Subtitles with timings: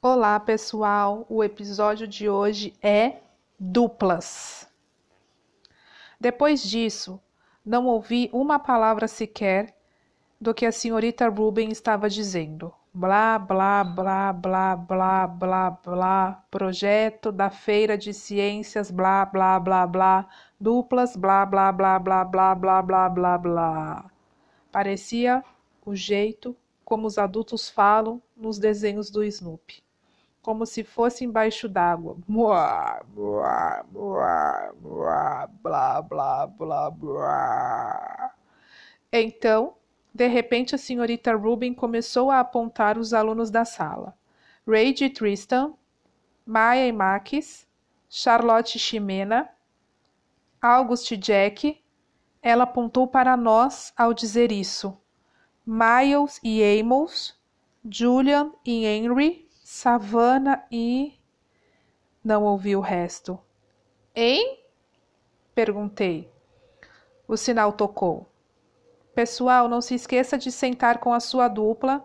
[0.00, 1.26] Olá, pessoal!
[1.28, 3.16] O episódio de hoje é
[3.58, 4.68] duplas.
[6.20, 7.20] Depois disso,
[7.66, 9.76] não ouvi uma palavra sequer
[10.40, 12.72] do que a senhorita Ruben estava dizendo.
[12.94, 19.84] Blá, blá, blá, blá, blá, blá, blá, projeto da feira de ciências, blá, blá, blá,
[19.84, 20.28] blá,
[20.60, 24.04] duplas, blá, blá, blá, blá, blá, blá, blá, blá, blá.
[24.70, 25.42] Parecia
[25.84, 29.87] o jeito como os adultos falam nos desenhos do Snoopy
[30.48, 32.16] como se fosse embaixo d'água.
[32.26, 34.72] Blá, blá, blá,
[35.62, 38.34] blá, blá, blá, blá.
[39.12, 39.74] Então,
[40.14, 44.16] de repente, a senhorita Rubin começou a apontar os alunos da sala.
[44.66, 45.74] Rage e Tristan,
[46.46, 47.68] Maya e Max,
[48.08, 49.50] Charlotte e Ximena,
[50.62, 51.78] August e Jack.
[52.40, 54.96] Ela apontou para nós ao dizer isso.
[55.66, 57.38] Miles e Amos,
[57.84, 61.12] Julian e Henry, savana e.
[62.24, 63.38] Não ouvi o resto.
[64.16, 64.60] Hein?
[65.54, 66.32] Perguntei.
[67.28, 68.26] O sinal tocou.
[69.14, 72.02] Pessoal, não se esqueça de sentar com a sua dupla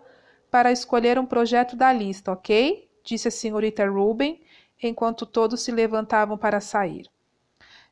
[0.50, 2.86] para escolher um projeto da lista, ok?
[3.02, 4.42] Disse a senhorita Ruben
[4.82, 7.08] enquanto todos se levantavam para sair.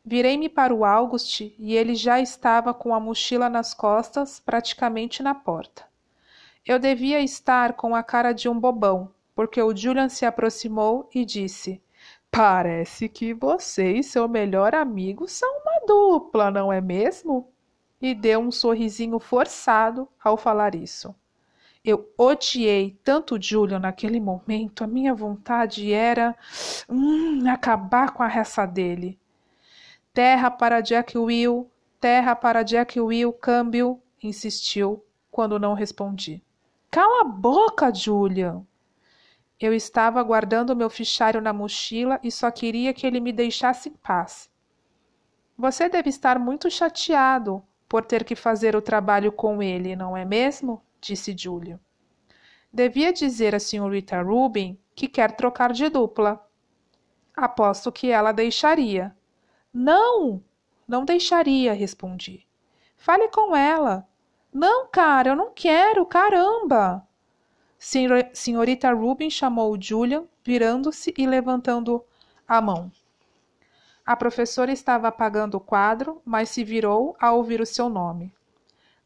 [0.05, 5.35] Virei-me para o August e ele já estava com a mochila nas costas, praticamente na
[5.35, 5.87] porta.
[6.65, 11.25] Eu devia estar com a cara de um bobão, porque o Julian se aproximou e
[11.25, 11.83] disse:
[12.31, 17.49] Parece que você e seu melhor amigo são uma dupla, não é mesmo?
[18.01, 21.15] E deu um sorrisinho forçado ao falar isso.
[21.85, 26.37] Eu odiei tanto Julian naquele momento, a minha vontade era
[26.89, 29.19] hum, acabar com a raça dele.
[30.15, 36.43] Terra para Jack Will, terra para Jack Will, câmbio, insistiu quando não respondi.
[36.91, 38.65] Cala a boca, Julian!
[39.63, 43.93] Eu estava guardando meu fichário na mochila e só queria que ele me deixasse em
[43.93, 44.51] paz.
[45.57, 50.25] Você deve estar muito chateado por ter que fazer o trabalho com ele, não é
[50.25, 50.83] mesmo?
[51.01, 51.79] disse Júlio.
[52.73, 56.45] Devia dizer à senhorita Rubin que quer trocar de dupla.
[57.37, 59.17] Aposto que ela deixaria.
[59.73, 60.43] Não,
[60.89, 62.49] não deixaria, respondi.
[62.97, 64.09] Fale com ela.
[64.53, 67.07] Não, cara, eu não quero, caramba!
[68.33, 72.01] Senhorita Rubin chamou Julian, virando-se e levantando
[72.47, 72.93] a mão.
[74.07, 78.33] A professora estava apagando o quadro, mas se virou ao ouvir o seu nome.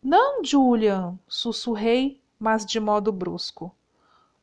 [0.02, 1.18] Não, Julian!
[1.26, 3.74] sussurrei, mas de modo brusco.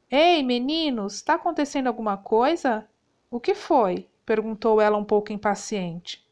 [0.10, 2.90] Ei, meninos, está acontecendo alguma coisa?
[3.30, 4.10] O que foi?
[4.26, 6.26] perguntou ela um pouco impaciente.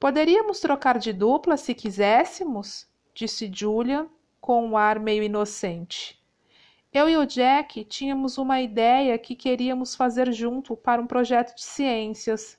[0.00, 2.88] Poderíamos trocar de dupla se quiséssemos?
[3.14, 4.08] disse Julian
[4.40, 6.20] com um ar meio inocente.
[6.96, 11.62] Eu e o Jack tínhamos uma ideia que queríamos fazer junto para um projeto de
[11.62, 12.58] ciências.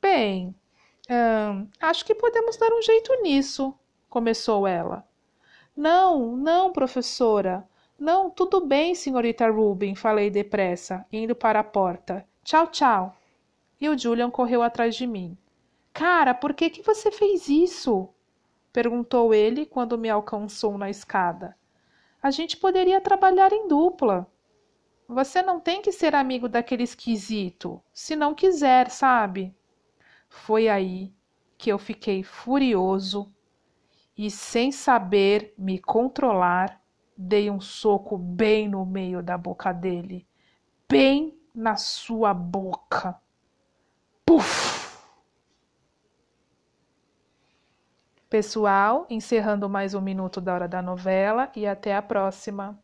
[0.00, 0.54] Bem,
[1.10, 3.74] hum, acho que podemos dar um jeito nisso,
[4.08, 5.06] começou ela.
[5.76, 7.68] Não, não, professora.
[7.98, 12.26] Não, tudo bem, senhorita Rubin, falei depressa, indo para a porta.
[12.42, 13.14] Tchau, tchau.
[13.78, 15.36] E o Julian correu atrás de mim.
[15.92, 18.08] Cara, por que, que você fez isso?
[18.72, 21.54] perguntou ele quando me alcançou na escada.
[22.22, 24.26] A gente poderia trabalhar em dupla.
[25.06, 29.54] Você não tem que ser amigo daquele esquisito, se não quiser, sabe?
[30.28, 31.14] Foi aí
[31.56, 33.32] que eu fiquei furioso
[34.16, 36.82] e, sem saber me controlar,
[37.16, 40.26] dei um soco bem no meio da boca dele,
[40.88, 43.18] bem na sua boca.
[44.26, 44.87] Puf!
[48.30, 52.78] Pessoal, encerrando mais um minuto da hora da novela e até a próxima.